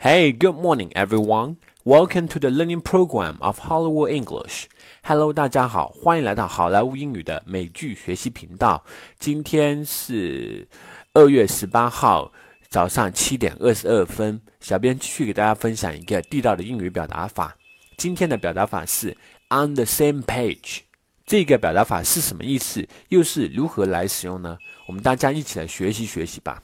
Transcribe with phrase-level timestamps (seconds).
[0.00, 1.56] Hey, good morning, everyone.
[1.84, 4.66] Welcome to the learning program of Hollywood English.
[5.02, 8.84] Hello，大家好，欢迎来到好莱坞英语的美剧学习频道。
[9.18, 10.68] 今天是
[11.14, 12.30] 二月十八号
[12.68, 17.56] 早上七点二十二分，小编继续给大家分享一个地道的英语表达法。
[17.96, 19.16] 今天的表达法是
[19.50, 20.82] on the same page。
[21.26, 22.86] 这个表达法是什么意思？
[23.08, 24.58] 又是如何来使用呢？
[24.86, 26.62] 我们大家一起来学习学习吧。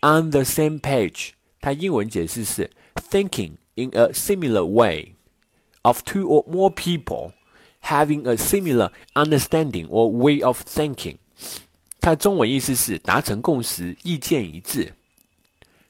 [0.00, 1.35] On the same page。
[1.59, 2.69] 它英文解释是
[3.09, 5.13] thinking in a similar way
[5.83, 7.33] of two or more people
[7.83, 11.17] having a similar understanding or way of thinking。
[11.99, 14.93] 它中文意思是达成共识，意见一致。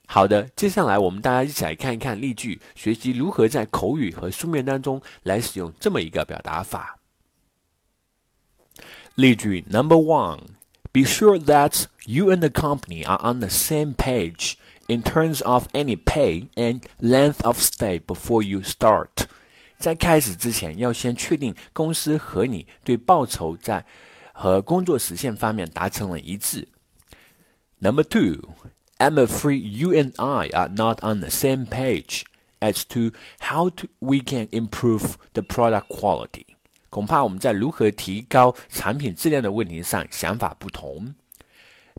[0.06, 7.00] 好的，接下来我们大家一起来看一看例句，学习如何在口语和书面当中来使用这么一个表达法。
[9.16, 10.40] 例句 Number one:
[10.92, 14.56] Be sure that you and the company are on the same page
[14.88, 19.10] in terms of any pay and length of stay before you start，
[19.78, 23.86] 在开始之前要先确定公司和你对报酬在
[24.34, 26.68] 和工作时限方面达成了一致。
[27.80, 28.54] Number two,
[28.98, 32.24] I'm afraid you and I are not on the same page
[32.60, 36.46] as to how to, we can improve the product quality。
[36.92, 41.16] 恐怕我们在如何提高产品质量的问题上想法不同。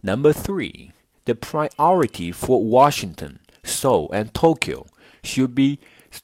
[0.02, 0.90] Number three
[1.26, 4.86] the priority for Washington, Seoul, and Tokyo
[5.22, 5.78] should be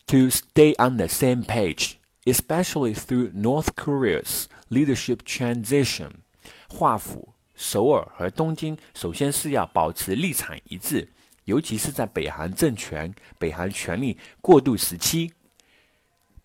[0.07, 6.23] to stay on the same page, especially through North Korea's leadership transition.
[6.69, 11.09] 华府、首尔和东京首先是要保持立场一致，
[11.45, 15.33] 尤其是在北韩政权、北韩权力过渡时期。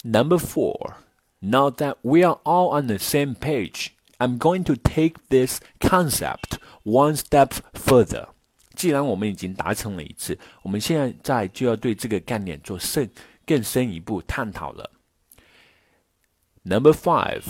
[0.04, 0.96] Number four,
[1.40, 6.60] now that we are all on the same page, I'm going to take this concept
[6.84, 8.28] one step further.
[8.79, 13.11] 既然我们已经达成了一致，我们现在就要对这个概念做深
[13.45, 14.89] 更深一步探讨了。
[16.63, 17.43] Number five,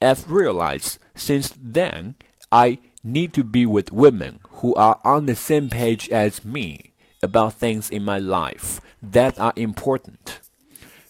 [0.00, 2.14] I've realized since then
[2.48, 6.90] I need to be with women who are on the same page as me
[7.20, 8.78] about things in my life
[9.12, 10.40] that are important.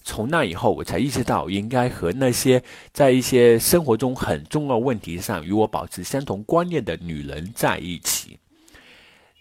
[0.03, 8.39] 从那以后，我才意识到应该和那些在一些生活中很重要问题上与我保持相同观念的女人在一起。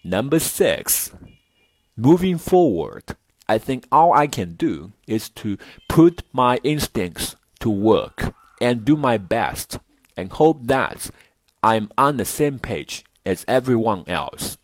[0.04, 1.10] Number six,
[1.96, 5.56] moving forward, I think all I can do is to
[5.88, 9.78] put my instincts to work and do my best
[10.16, 11.10] and hope that
[11.62, 14.54] I'm on the same page as everyone else.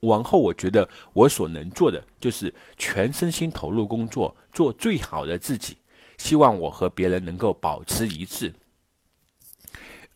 [0.00, 5.78] 往后，我觉得我所能做的就是全身心投入工作，做最好的自己。
[6.18, 8.54] 希望我和别人能够保持一致。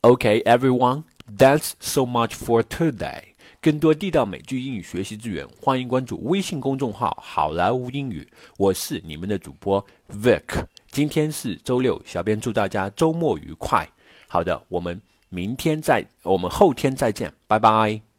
[0.02, 3.31] Okay, everyone, that's so much for today.
[3.63, 8.27] 更多地道美剧英语学习资源，欢迎关注微信公众号“好莱坞英语”。
[8.59, 10.65] 我是你们的主播 Vic。
[10.91, 13.87] 今天是周六，小编祝大家周末愉快。
[14.27, 18.12] 好的，我们明天再，我们后天再见，拜拜。